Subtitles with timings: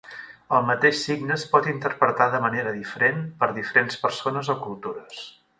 [0.59, 5.25] El mateix signe es pot interpretar de manera diferent per diferents persones o cultures.